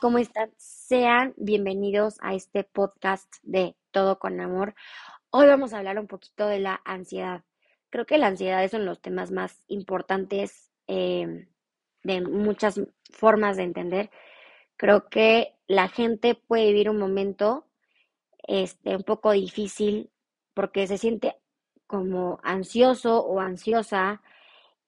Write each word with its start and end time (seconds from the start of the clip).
¿cómo 0.00 0.18
están? 0.18 0.52
Sean 0.56 1.34
bienvenidos 1.36 2.16
a 2.22 2.34
este 2.34 2.64
podcast 2.64 3.28
de 3.42 3.76
Todo 3.90 4.18
con 4.18 4.40
Amor. 4.40 4.74
Hoy 5.30 5.46
vamos 5.46 5.72
a 5.72 5.78
hablar 5.78 5.98
un 5.98 6.06
poquito 6.06 6.46
de 6.46 6.60
la 6.60 6.80
ansiedad. 6.84 7.42
Creo 7.90 8.06
que 8.06 8.16
la 8.16 8.28
ansiedad 8.28 8.62
es 8.64 8.72
uno 8.72 8.84
de 8.84 8.88
los 8.88 9.02
temas 9.02 9.30
más 9.30 9.62
importantes 9.66 10.70
eh, 10.86 11.48
de 12.04 12.20
muchas 12.22 12.80
formas 13.10 13.56
de 13.56 13.64
entender. 13.64 14.10
Creo 14.76 15.08
que 15.08 15.56
la 15.66 15.88
gente 15.88 16.34
puede 16.34 16.66
vivir 16.66 16.88
un 16.88 16.98
momento 16.98 17.66
este, 18.46 18.96
un 18.96 19.02
poco 19.02 19.32
difícil 19.32 20.10
porque 20.54 20.86
se 20.86 20.96
siente 20.96 21.36
como 21.86 22.40
ansioso 22.44 23.20
o 23.24 23.40
ansiosa 23.40 24.22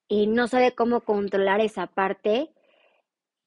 y 0.07 0.27
no 0.27 0.47
sabe 0.47 0.73
cómo 0.73 1.01
controlar 1.01 1.59
esa 1.61 1.87
parte 1.87 2.54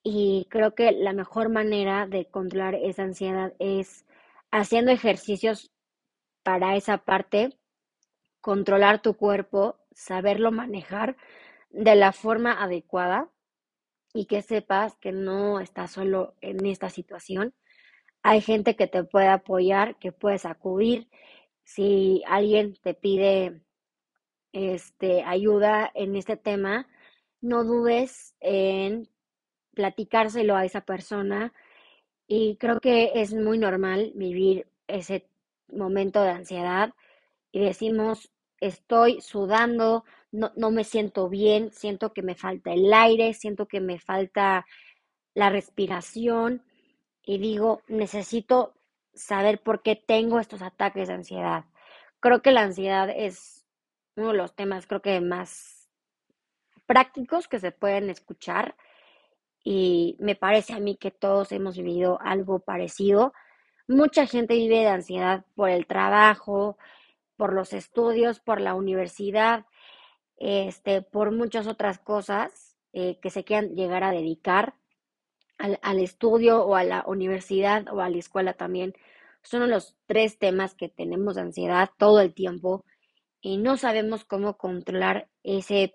y 0.03 0.46
creo 0.51 0.75
que 0.75 0.93
la 0.93 1.12
mejor 1.12 1.49
manera 1.49 2.07
de 2.07 2.27
controlar 2.27 2.75
esa 2.75 3.03
ansiedad 3.03 3.53
es 3.59 4.07
haciendo 4.50 4.91
ejercicios 4.93 5.71
para 6.43 6.77
esa 6.77 6.99
parte, 6.99 7.59
controlar 8.41 9.03
tu 9.03 9.14
cuerpo, 9.14 9.77
saberlo 9.93 10.50
manejar 10.50 11.17
de 11.71 11.95
la 11.96 12.13
forma 12.13 12.63
adecuada 12.63 13.31
y 14.14 14.27
que 14.27 14.43
sepas 14.43 14.96
que 14.96 15.13
no 15.13 15.61
estás 15.61 15.93
solo 15.93 16.35
en 16.41 16.64
esta 16.67 16.89
situación. 16.91 17.55
Hay 18.22 18.41
gente 18.41 18.77
que 18.77 18.86
te 18.86 19.05
puede 19.05 19.29
apoyar, 19.29 19.99
que 19.99 20.13
puedes 20.13 20.46
acudir. 20.46 21.08
Si 21.64 22.22
alguien 22.27 22.75
te 22.83 22.94
pide 22.94 23.63
este, 24.53 25.22
ayuda 25.22 25.91
en 25.94 26.17
este 26.17 26.36
tema, 26.36 26.89
no 27.41 27.64
dudes 27.64 28.35
en 28.41 29.08
platicárselo 29.79 30.57
a 30.57 30.64
esa 30.64 30.81
persona 30.81 31.53
y 32.27 32.56
creo 32.56 32.81
que 32.81 33.12
es 33.14 33.33
muy 33.33 33.59
normal 33.59 34.11
vivir 34.17 34.67
ese 34.89 35.28
momento 35.69 36.20
de 36.20 36.30
ansiedad 36.30 36.94
y 37.52 37.61
decimos, 37.61 38.33
estoy 38.61 39.20
sudando, 39.20 40.05
no, 40.33 40.50
no 40.56 40.72
me 40.72 40.83
siento 40.83 41.28
bien, 41.28 41.70
siento 41.70 42.12
que 42.12 42.22
me 42.22 42.34
falta 42.34 42.72
el 42.72 42.92
aire, 42.92 43.34
siento 43.34 43.67
que 43.69 43.80
me 43.80 44.00
falta 44.00 44.67
la 45.33 45.48
respiración 45.48 46.64
y 47.22 47.39
digo, 47.39 47.83
necesito 47.86 48.74
saber 49.14 49.61
por 49.62 49.83
qué 49.83 49.95
tengo 49.95 50.41
estos 50.41 50.61
ataques 50.61 51.06
de 51.06 51.14
ansiedad. 51.14 51.67
Creo 52.19 52.42
que 52.42 52.50
la 52.50 52.62
ansiedad 52.62 53.11
es 53.14 53.64
uno 54.17 54.33
de 54.33 54.39
los 54.39 54.56
temas, 54.56 54.89
creo 54.89 55.02
que 55.02 55.20
más 55.20 55.89
prácticos 56.84 57.47
que 57.47 57.61
se 57.61 57.70
pueden 57.70 58.11
escuchar 58.11 58.74
y 59.70 60.16
me 60.19 60.34
parece 60.34 60.72
a 60.72 60.80
mí 60.80 60.97
que 60.97 61.11
todos 61.11 61.52
hemos 61.52 61.77
vivido 61.77 62.19
algo 62.22 62.58
parecido. 62.58 63.34
Mucha 63.86 64.27
gente 64.27 64.55
vive 64.55 64.78
de 64.78 64.86
ansiedad 64.86 65.44
por 65.55 65.69
el 65.69 65.86
trabajo, 65.86 66.78
por 67.36 67.52
los 67.52 67.74
estudios, 67.74 68.41
por 68.41 68.62
la 68.62 68.72
universidad, 68.72 69.66
este, 70.39 71.02
por 71.02 71.33
muchas 71.33 71.66
otras 71.66 71.98
cosas 71.98 72.78
eh, 72.94 73.19
que 73.20 73.28
se 73.28 73.44
quieran 73.44 73.74
llegar 73.74 74.05
a 74.05 74.11
dedicar 74.11 74.72
al, 75.58 75.78
al, 75.83 75.98
estudio 76.00 76.64
o 76.64 76.74
a 76.74 76.83
la 76.83 77.05
universidad 77.06 77.92
o 77.92 78.00
a 78.00 78.08
la 78.08 78.16
escuela 78.16 78.55
también. 78.55 78.94
Son 79.42 79.69
los 79.69 79.98
tres 80.06 80.39
temas 80.39 80.74
que 80.74 80.89
tenemos 80.89 81.34
de 81.34 81.42
ansiedad 81.42 81.91
todo 81.98 82.22
el 82.22 82.33
tiempo 82.33 82.86
y 83.42 83.58
no 83.58 83.77
sabemos 83.77 84.24
cómo 84.24 84.56
controlar 84.56 85.28
ese 85.42 85.94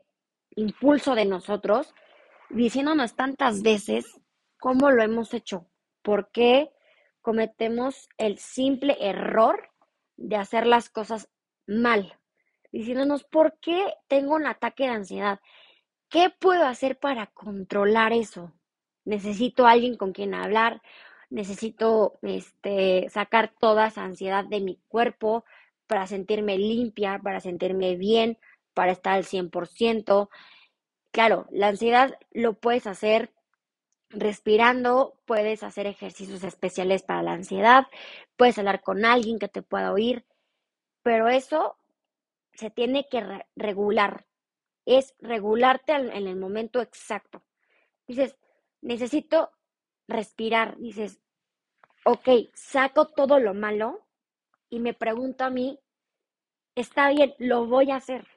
impulso 0.55 1.15
de 1.15 1.25
nosotros 1.25 1.95
diciéndonos 2.49 3.15
tantas 3.15 3.61
veces 3.61 4.05
cómo 4.59 4.91
lo 4.91 5.03
hemos 5.03 5.33
hecho, 5.33 5.67
por 6.01 6.31
qué 6.31 6.71
cometemos 7.21 8.09
el 8.17 8.37
simple 8.37 8.97
error 8.99 9.69
de 10.17 10.35
hacer 10.35 10.67
las 10.67 10.89
cosas 10.89 11.29
mal, 11.65 12.19
diciéndonos 12.71 13.23
por 13.23 13.57
qué 13.59 13.93
tengo 14.07 14.35
un 14.35 14.45
ataque 14.45 14.83
de 14.83 14.89
ansiedad, 14.89 15.39
qué 16.09 16.29
puedo 16.29 16.65
hacer 16.65 16.99
para 16.99 17.27
controlar 17.27 18.13
eso. 18.13 18.53
Necesito 19.05 19.65
alguien 19.65 19.97
con 19.97 20.13
quien 20.13 20.33
hablar, 20.33 20.81
necesito 21.29 22.19
este, 22.21 23.09
sacar 23.09 23.53
toda 23.59 23.87
esa 23.87 24.03
ansiedad 24.03 24.45
de 24.45 24.61
mi 24.61 24.79
cuerpo 24.87 25.45
para 25.87 26.07
sentirme 26.07 26.57
limpia, 26.57 27.19
para 27.21 27.39
sentirme 27.39 27.95
bien, 27.95 28.37
para 28.73 28.91
estar 28.91 29.13
al 29.13 29.25
100%. 29.25 30.29
Claro, 31.13 31.45
la 31.51 31.67
ansiedad 31.67 32.17
lo 32.31 32.55
puedes 32.55 32.87
hacer 32.87 33.31
respirando, 34.09 35.19
puedes 35.25 35.61
hacer 35.61 35.85
ejercicios 35.85 36.43
especiales 36.43 37.03
para 37.03 37.21
la 37.21 37.33
ansiedad, 37.33 37.85
puedes 38.35 38.57
hablar 38.57 38.81
con 38.81 39.05
alguien 39.05 39.37
que 39.37 39.47
te 39.47 39.61
pueda 39.61 39.93
oír, 39.93 40.25
pero 41.03 41.27
eso 41.27 41.77
se 42.53 42.71
tiene 42.71 43.07
que 43.09 43.23
regular, 43.55 44.25
es 44.87 45.13
regularte 45.19 45.93
en 45.93 46.27
el 46.27 46.35
momento 46.35 46.81
exacto. 46.81 47.43
Dices, 48.07 48.35
necesito 48.81 49.51
respirar, 50.07 50.77
dices, 50.79 51.19
ok, 52.05 52.27
saco 52.55 53.09
todo 53.09 53.39
lo 53.39 53.53
malo 53.53 54.03
y 54.67 54.79
me 54.79 54.95
pregunto 54.95 55.43
a 55.43 55.51
mí, 55.51 55.79
está 56.73 57.09
bien, 57.09 57.35
lo 57.37 57.67
voy 57.67 57.91
a 57.91 57.97
hacer, 57.97 58.27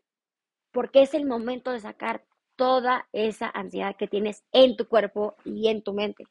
porque 0.72 1.00
es 1.00 1.15
el 1.15 1.25
momento 1.25 1.70
de 1.70 1.81
sacar 1.81 2.26
toda 2.56 3.06
esa 3.12 3.48
ansiedad 3.48 3.96
que 3.96 4.08
tienes 4.08 4.42
en 4.52 4.76
tu 4.76 4.88
cuerpo 4.88 5.36
y 5.44 5.68
en 5.68 5.82
tu 5.82 5.92
mente. 5.92 6.24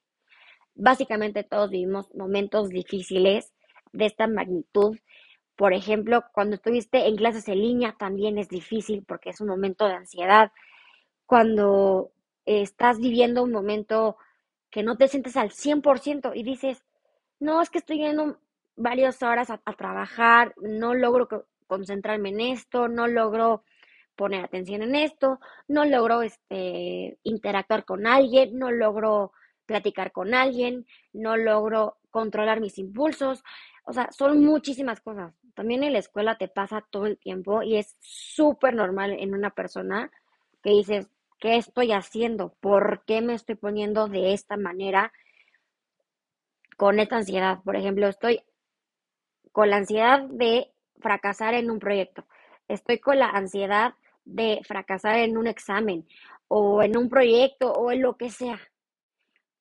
Básicamente 0.75 1.43
todos 1.43 1.69
vivimos 1.69 2.13
momentos 2.13 2.69
difíciles 2.69 3.53
de 3.93 4.05
esta 4.05 4.27
magnitud. 4.27 4.97
Por 5.55 5.73
ejemplo, 5.73 6.25
cuando 6.33 6.55
estuviste 6.55 7.07
en 7.07 7.15
clases 7.15 7.47
en 7.47 7.61
línea 7.61 7.95
también 7.97 8.37
es 8.37 8.49
difícil 8.49 9.05
porque 9.07 9.29
es 9.29 9.39
un 9.39 9.47
momento 9.47 9.87
de 9.87 9.93
ansiedad. 9.93 10.51
Cuando 11.25 12.11
estás 12.45 12.99
viviendo 12.99 13.43
un 13.43 13.51
momento 13.51 14.17
que 14.69 14.83
no 14.83 14.97
te 14.97 15.07
sientes 15.07 15.37
al 15.37 15.51
100% 15.51 16.33
y 16.35 16.43
dices, 16.43 16.83
no, 17.39 17.61
es 17.61 17.69
que 17.69 17.77
estoy 17.77 17.99
yendo 17.99 18.39
varias 18.75 19.23
horas 19.23 19.49
a, 19.49 19.61
a 19.63 19.73
trabajar, 19.73 20.53
no 20.61 20.93
logro 20.93 21.47
concentrarme 21.67 22.29
en 22.29 22.41
esto, 22.41 22.89
no 22.89 23.07
logro 23.07 23.63
poner 24.15 24.43
atención 24.43 24.81
en 24.81 24.95
esto, 24.95 25.39
no 25.67 25.85
logro 25.85 26.21
este, 26.21 27.17
interactuar 27.23 27.85
con 27.85 28.07
alguien, 28.07 28.57
no 28.57 28.71
logro 28.71 29.31
platicar 29.65 30.11
con 30.11 30.33
alguien, 30.33 30.85
no 31.13 31.37
logro 31.37 31.97
controlar 32.11 32.61
mis 32.61 32.77
impulsos. 32.77 33.43
O 33.85 33.93
sea, 33.93 34.11
son 34.11 34.43
muchísimas 34.43 35.01
cosas. 35.01 35.33
También 35.53 35.83
en 35.83 35.93
la 35.93 35.99
escuela 35.99 36.37
te 36.37 36.47
pasa 36.47 36.85
todo 36.89 37.05
el 37.05 37.17
tiempo 37.17 37.61
y 37.61 37.77
es 37.77 37.97
súper 37.99 38.73
normal 38.73 39.15
en 39.19 39.33
una 39.33 39.51
persona 39.51 40.11
que 40.63 40.71
dices, 40.71 41.07
¿qué 41.39 41.57
estoy 41.57 41.91
haciendo? 41.91 42.55
¿Por 42.59 43.03
qué 43.05 43.21
me 43.21 43.33
estoy 43.33 43.55
poniendo 43.55 44.07
de 44.07 44.33
esta 44.33 44.57
manera 44.57 45.11
con 46.77 46.99
esta 46.99 47.17
ansiedad? 47.17 47.59
Por 47.63 47.75
ejemplo, 47.75 48.07
estoy 48.07 48.41
con 49.51 49.69
la 49.69 49.77
ansiedad 49.77 50.23
de 50.23 50.71
fracasar 50.99 51.53
en 51.53 51.69
un 51.69 51.79
proyecto. 51.79 52.25
Estoy 52.67 52.99
con 52.99 53.19
la 53.19 53.29
ansiedad 53.29 53.93
de 54.25 54.61
fracasar 54.63 55.19
en 55.19 55.37
un 55.37 55.47
examen 55.47 56.07
o 56.47 56.81
en 56.81 56.97
un 56.97 57.09
proyecto 57.09 57.71
o 57.71 57.91
en 57.91 58.01
lo 58.01 58.17
que 58.17 58.29
sea. 58.29 58.59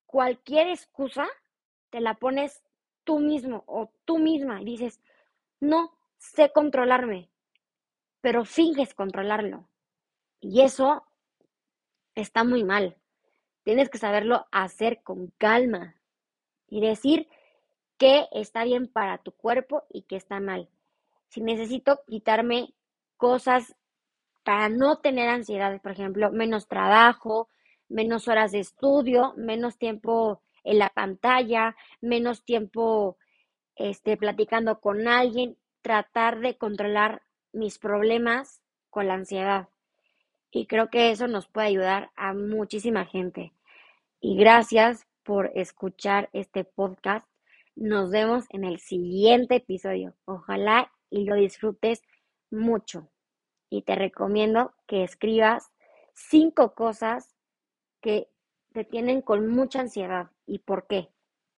Cualquier 0.07 0.69
excusa 0.69 1.27
te 1.91 2.01
la 2.01 2.15
pones 2.15 2.63
tú 3.05 3.19
mismo 3.21 3.65
o 3.67 3.93
tú 4.05 4.19
misma 4.19 4.61
y 4.63 4.65
dices, 4.65 5.01
no 5.61 5.97
sé 6.19 6.51
controlarme, 6.53 7.31
pero 8.21 8.45
finges 8.45 8.95
controlarlo. 8.95 9.69
Y 10.41 10.63
eso 10.63 11.07
está 12.15 12.45
muy 12.45 12.65
mal. 12.65 12.97
Tienes 13.63 13.89
que 13.89 13.99
saberlo 13.99 14.47
hacer 14.51 15.03
con 15.03 15.29
calma 15.39 15.97
y 16.69 16.81
decir 16.81 17.29
qué 17.99 18.27
está 18.33 18.65
bien 18.65 18.89
para 18.89 19.19
tu 19.19 19.33
cuerpo 19.33 19.85
y 19.91 20.03
qué 20.03 20.17
está 20.17 20.41
mal. 20.41 20.69
Si 21.29 21.41
necesito 21.41 22.01
quitarme 22.07 22.75
cosas 23.17 23.75
para 24.45 24.69
no 24.69 24.99
tener 24.99 25.29
ansiedad, 25.29 25.81
por 25.81 25.93
ejemplo, 25.93 26.31
menos 26.31 26.69
trabajo, 26.69 27.49
menos 27.89 28.29
horas 28.29 28.53
de 28.53 28.61
estudio, 28.61 29.33
menos 29.37 29.79
tiempo 29.79 30.43
en 30.63 30.79
la 30.79 30.91
pantalla, 30.91 31.77
menos 32.01 32.45
tiempo 32.45 33.17
este, 33.75 34.17
platicando 34.17 34.81
con 34.81 35.09
alguien, 35.09 35.57
tratar 35.83 36.41
de 36.41 36.57
controlar 36.57 37.23
mis 37.53 37.79
problemas 37.79 38.61
con 38.91 39.09
la 39.09 39.15
ansiedad. 39.15 39.69
Y 40.51 40.67
creo 40.67 40.89
que 40.89 41.11
eso 41.11 41.27
nos 41.27 41.49
puede 41.49 41.69
ayudar 41.69 42.11
a 42.15 42.33
muchísima 42.35 43.07
gente. 43.07 43.53
Y 44.21 44.37
gracias 44.37 45.07
por 45.25 45.51
escuchar 45.55 46.29
este 46.33 46.65
podcast. 46.65 47.27
Nos 47.77 48.11
vemos 48.11 48.45
en 48.51 48.65
el 48.65 48.79
siguiente 48.79 49.57
episodio. 49.57 50.15
Ojalá 50.27 50.93
y 51.11 51.25
lo 51.25 51.35
disfrutes 51.35 52.03
mucho 52.51 53.11
y 53.77 53.83
te 53.83 53.97
recomiendo 53.97 54.73
que 54.87 55.03
escribas 55.03 55.73
cinco 56.15 56.75
cosas 56.75 57.35
que 58.01 58.29
te 58.73 58.85
tienen 58.85 59.21
con 59.21 59.49
mucha 59.49 59.81
ansiedad 59.81 60.31
y 60.47 60.61
por 60.61 60.87
qué. 60.87 61.09